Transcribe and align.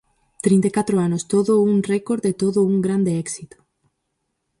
Trinta 0.45 0.67
e 0.69 0.75
catro 0.77 0.95
anos, 1.07 1.25
¡todo 1.33 1.53
un 1.71 1.75
récord 1.91 2.23
e 2.31 2.33
todo 2.43 2.59
un 2.71 2.75
grande 2.85 3.11
éxito! 3.23 3.57